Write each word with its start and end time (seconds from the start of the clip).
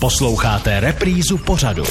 Posloucháte 0.00 0.80
reprízu 0.80 1.38
pořadu. 1.38 1.84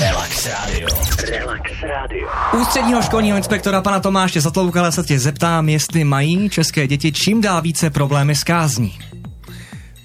Relax 0.00 0.46
Radio. 0.46 0.88
Relax 1.30 1.62
Radio. 1.82 2.28
Ústředního 2.60 3.02
školního 3.02 3.36
inspektora 3.36 3.82
pana 3.82 4.00
Tomáše 4.00 4.40
Zatloukala 4.40 4.90
se 4.90 5.02
tě 5.02 5.18
zeptám, 5.18 5.68
jestli 5.68 6.04
mají 6.04 6.50
české 6.50 6.86
děti 6.86 7.12
čím 7.12 7.40
dál 7.40 7.62
více 7.62 7.90
problémy 7.90 8.34
s 8.34 8.44
kázní. 8.44 8.98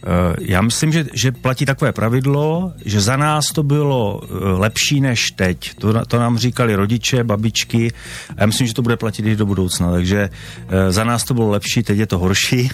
Eh, 0.03 0.35
já 0.39 0.61
myslím, 0.61 0.91
že, 0.91 1.05
že 1.13 1.31
platí 1.31 1.65
takové 1.65 1.91
pravidlo, 1.91 2.73
že 2.85 3.01
za 3.01 3.17
nás 3.17 3.45
to 3.45 3.63
bylo 3.63 4.21
eh, 4.23 4.27
lepší 4.43 5.01
než 5.01 5.25
teď. 5.35 5.75
To, 5.75 6.05
to 6.05 6.19
nám 6.19 6.37
říkali 6.37 6.75
rodiče, 6.75 7.23
babičky 7.23 7.91
a 8.29 8.33
já 8.37 8.45
myslím, 8.45 8.67
že 8.67 8.73
to 8.73 8.81
bude 8.81 8.97
platit 8.97 9.25
i 9.25 9.35
do 9.35 9.45
budoucna. 9.45 9.91
Takže 9.91 10.29
eh, 10.69 10.91
za 10.91 11.03
nás 11.03 11.23
to 11.23 11.33
bylo 11.33 11.49
lepší, 11.49 11.83
teď 11.83 11.97
je 11.97 12.07
to 12.07 12.17
horší, 12.17 12.69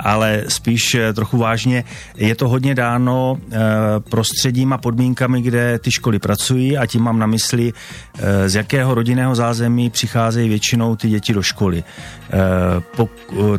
ale 0.00 0.44
spíš 0.48 0.96
trochu 1.14 1.38
vážně 1.38 1.84
je 2.16 2.34
to 2.34 2.48
hodně 2.48 2.74
dáno 2.74 3.38
prostředím 4.10 4.72
a 4.72 4.78
podmínkami, 4.78 5.42
kde 5.42 5.78
ty 5.78 5.92
školy 5.92 6.18
pracují 6.18 6.78
a 6.78 6.86
tím 6.86 7.02
mám 7.02 7.18
na 7.18 7.26
mysli, 7.26 7.72
z 8.46 8.54
jakého 8.54 8.94
rodinného 8.94 9.34
zázemí 9.34 9.90
přicházejí 9.90 10.48
většinou 10.48 10.96
ty 10.96 11.08
děti 11.08 11.32
do 11.32 11.42
školy. 11.42 11.84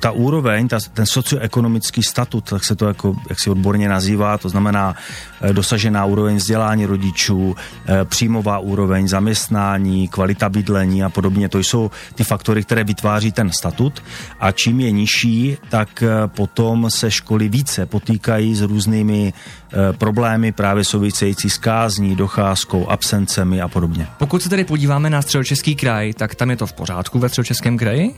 Ta 0.05 0.11
úroveň, 0.11 0.67
ta, 0.67 0.77
ten 0.93 1.05
socioekonomický 1.05 2.03
statut, 2.03 2.49
tak 2.49 2.65
se 2.65 2.75
to 2.75 2.87
jako, 2.87 3.15
jak 3.29 3.39
si 3.39 3.49
odborně 3.49 3.89
nazývá, 3.89 4.37
to 4.37 4.49
znamená 4.49 4.95
eh, 5.41 5.53
dosažená 5.53 6.05
úroveň 6.05 6.35
vzdělání 6.35 6.85
rodičů, 6.85 7.55
eh, 7.85 8.05
příjmová 8.05 8.59
úroveň 8.59 9.07
zaměstnání, 9.07 10.07
kvalita 10.07 10.49
bydlení 10.49 11.03
a 11.03 11.09
podobně. 11.09 11.49
To 11.49 11.59
jsou 11.59 11.91
ty 12.15 12.23
faktory, 12.23 12.63
které 12.63 12.83
vytváří 12.83 13.31
ten 13.31 13.51
statut 13.51 14.03
a 14.39 14.51
čím 14.51 14.79
je 14.79 14.91
nižší, 14.91 15.57
tak 15.69 16.03
eh, 16.03 16.27
potom 16.27 16.89
se 16.89 17.11
školy 17.11 17.49
více 17.49 17.85
potýkají 17.85 18.55
s 18.55 18.61
různými 18.61 19.33
problémy 19.97 20.51
právě 20.51 20.83
související 20.83 21.49
s 21.49 21.57
kázní, 21.57 22.15
docházkou, 22.15 22.87
absencemi 22.87 23.61
a 23.61 23.67
podobně. 23.67 24.07
Pokud 24.17 24.43
se 24.43 24.49
tedy 24.49 24.63
podíváme 24.63 25.09
na 25.09 25.21
středočeský 25.21 25.75
kraj, 25.75 26.13
tak 26.13 26.35
tam 26.35 26.49
je 26.49 26.57
to 26.57 26.67
v 26.67 26.73
pořádku 26.73 27.19
ve 27.19 27.29
středočeském 27.29 27.77
kraji? 27.77 28.15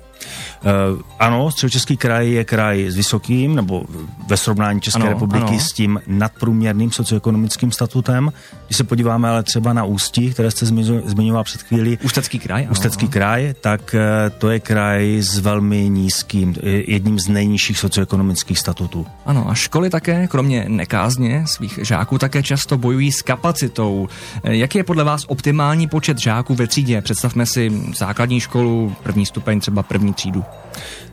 Uh, 0.61 1.01
ano, 1.19 1.51
středočeský 1.51 1.76
kraj 1.97 2.31
je 2.31 2.43
kraj 2.43 2.85
s 2.89 2.95
vysokým, 2.95 3.55
nebo 3.55 3.83
ve 4.27 4.37
srovnání 4.37 4.81
České 4.81 5.01
ano, 5.01 5.09
republiky 5.09 5.49
ano. 5.49 5.59
s 5.59 5.73
tím 5.73 6.01
nadprůměrným 6.07 6.91
socioekonomickým 6.91 7.71
statutem. 7.71 8.33
Když 8.67 8.77
se 8.77 8.83
podíváme 8.83 9.29
ale 9.29 9.43
třeba 9.43 9.73
na 9.73 9.83
Ústí, 9.83 10.31
které 10.31 10.51
jste 10.51 10.65
zmiňoval 11.05 11.43
před 11.43 11.61
chvíli. 11.61 11.97
Ústecký 12.03 12.39
kraj. 12.39 12.63
Ano. 12.63 12.71
Ústecký 12.71 13.07
kraj, 13.07 13.53
tak 13.61 13.95
eh, 13.95 14.29
to 14.29 14.49
je 14.49 14.59
kraj 14.59 15.17
s 15.21 15.39
velmi 15.39 15.89
nízkým, 15.89 16.55
jedním 16.87 17.19
z 17.19 17.27
nejnižších 17.27 17.79
socioekonomických 17.79 18.59
statutů. 18.59 19.05
Ano, 19.25 19.49
a 19.49 19.53
školy 19.53 19.89
také, 19.89 20.27
kromě 20.27 20.65
nekázně 20.67 21.43
svých 21.47 21.79
žáků, 21.81 22.17
také 22.17 22.43
často 22.43 22.77
bojují 22.77 23.11
s 23.11 23.21
kapacitou. 23.21 24.07
Eh, 24.43 24.55
jaký 24.55 24.77
je 24.77 24.83
podle 24.83 25.03
vás 25.03 25.25
optimální 25.27 25.87
počet 25.87 26.19
žáků 26.19 26.55
ve 26.55 26.67
třídě? 26.67 27.01
Představme 27.01 27.45
si 27.45 27.71
základní 27.97 28.39
školu, 28.39 28.95
první 29.03 29.25
stupeň, 29.25 29.59
třeba 29.59 29.83
první 29.83 30.13
třídu. 30.13 30.43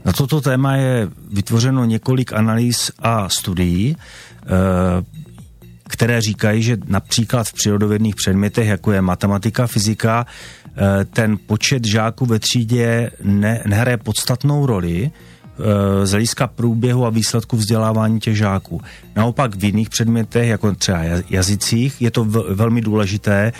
Na 0.04 0.12
toto 0.12 0.40
téma 0.44 0.76
je 0.76 1.08
vytvořeno 1.32 1.84
několik 1.84 2.32
analýz 2.32 2.90
a 2.98 3.28
studií, 3.28 3.96
eh, 3.96 4.46
které 5.88 6.20
říkají, 6.20 6.62
že 6.62 6.76
například 6.86 7.48
v 7.48 7.52
přírodovědných 7.52 8.14
předmětech, 8.14 8.68
jako 8.68 8.92
je 8.92 9.02
matematika, 9.02 9.66
fyzika, 9.66 10.26
eh, 10.26 11.04
ten 11.04 11.38
počet 11.46 11.84
žáků 11.86 12.26
ve 12.26 12.38
třídě 12.38 13.10
ne, 13.22 13.62
nehraje 13.66 13.96
podstatnou 13.96 14.66
roli, 14.66 15.10
z 16.04 16.10
hlediska 16.10 16.46
průběhu 16.46 17.06
a 17.06 17.10
výsledku 17.10 17.56
vzdělávání 17.56 18.20
těch 18.20 18.36
žáků. 18.36 18.80
Naopak 19.16 19.54
v 19.54 19.64
jiných 19.64 19.90
předmětech, 19.90 20.48
jako 20.48 20.74
třeba 20.74 20.98
jazycích, 21.30 22.02
je 22.02 22.10
to 22.10 22.24
velmi 22.48 22.80
důležité 22.80 23.52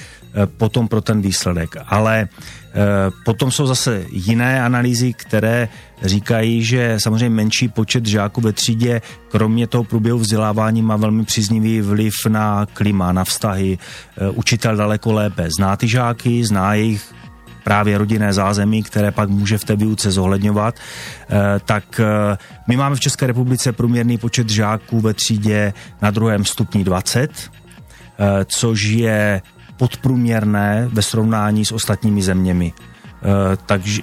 potom 0.57 0.89
pro 0.89 1.01
ten 1.01 1.21
výsledek. 1.21 1.77
Ale 1.87 2.29
Eh, 2.75 3.11
potom 3.25 3.51
jsou 3.51 3.67
zase 3.67 4.07
jiné 4.11 4.63
analýzy, 4.63 5.13
které 5.13 5.69
říkají, 6.03 6.65
že 6.65 6.97
samozřejmě 6.99 7.31
menší 7.31 7.69
počet 7.69 8.07
žáků 8.07 8.41
ve 8.41 8.53
třídě, 8.53 9.03
kromě 9.29 9.67
toho 9.67 9.85
průběhu 9.85 10.19
vzdělávání, 10.19 10.83
má 10.83 10.97
velmi 10.97 11.25
příznivý 11.25 11.81
vliv 11.81 12.13
na 12.29 12.67
klima, 12.73 13.13
na 13.13 13.25
vztahy. 13.25 13.79
Eh, 14.19 14.31
učitel 14.31 14.77
daleko 14.77 15.13
lépe 15.13 15.49
zná 15.59 15.77
ty 15.77 15.89
žáky, 15.89 16.45
zná 16.45 16.75
jejich 16.75 17.15
právě 17.65 17.99
rodinné 17.99 18.33
zázemí, 18.33 18.83
které 18.83 19.11
pak 19.11 19.29
může 19.29 19.59
v 19.59 19.65
té 19.65 19.77
výuce 19.77 20.11
zohledňovat, 20.11 20.75
eh, 20.75 21.61
tak 21.65 22.01
my 22.69 22.77
máme 22.77 22.97
v 22.97 23.01
České 23.01 23.27
republice 23.27 23.73
průměrný 23.73 24.19
počet 24.19 24.51
žáků 24.51 25.01
ve 25.01 25.15
třídě 25.15 25.73
na 26.03 26.11
druhém 26.11 26.45
stupni 26.45 26.85
20, 26.85 27.51
což 28.47 28.83
je 28.83 29.43
podprůměrné 29.77 30.89
ve 30.93 31.03
srovnání 31.03 31.65
s 31.65 31.73
ostatními 31.73 32.23
zeměmi. 32.23 32.73
E, 33.25 33.57
takže 33.67 34.03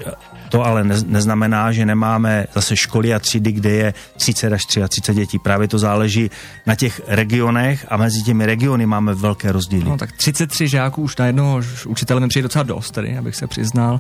to 0.52 0.66
ale 0.66 0.84
ne, 0.84 0.96
neznamená, 1.06 1.72
že 1.72 1.86
nemáme 1.86 2.46
zase 2.54 2.76
školy 2.78 3.14
a 3.14 3.20
třídy, 3.20 3.52
kde 3.52 3.70
je 3.70 3.94
30 4.18 4.54
až 4.54 4.66
33 4.66 5.14
dětí. 5.14 5.40
Právě 5.40 5.68
to 5.68 5.80
záleží 5.80 6.32
na 6.66 6.76
těch 6.76 7.02
regionech 7.08 7.86
a 7.90 7.98
mezi 7.98 8.24
těmi 8.24 8.46
regiony 8.46 8.86
máme 8.86 9.14
velké 9.14 9.52
rozdíly. 9.52 9.90
No 9.90 9.98
tak 9.98 10.12
33 10.12 10.68
žáků 10.68 11.02
už 11.02 11.18
na 11.18 11.26
jednoho 11.26 11.62
učitele 11.86 12.20
mi 12.20 12.28
přijde 12.28 12.44
docela 12.44 12.64
dost, 12.64 12.92
tedy, 12.92 13.18
abych 13.18 13.36
se 13.36 13.48
přiznal. 13.48 14.00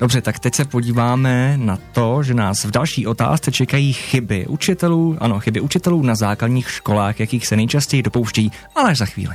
Dobře, 0.00 0.20
tak 0.20 0.38
teď 0.38 0.54
se 0.54 0.64
podíváme 0.64 1.56
na 1.56 1.78
to, 1.92 2.22
že 2.22 2.34
nás 2.34 2.64
v 2.64 2.70
další 2.70 3.06
otázce 3.06 3.52
čekají 3.52 3.92
chyby 3.92 4.46
učitelů, 4.46 5.16
ano, 5.20 5.40
chyby 5.40 5.60
učitelů 5.60 6.02
na 6.02 6.14
základních 6.14 6.70
školách, 6.70 7.20
jakých 7.20 7.46
se 7.46 7.56
nejčastěji 7.56 8.02
dopouštějí, 8.02 8.52
ale 8.74 8.90
až 8.90 8.98
za 8.98 9.06
chvíli. 9.06 9.34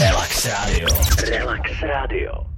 Relax 0.00 0.46
Radio. 0.46 0.88
Relax 1.30 1.70
Radio. 1.82 2.55